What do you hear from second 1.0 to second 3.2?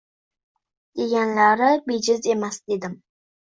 Deganlari bejiz emas dedim.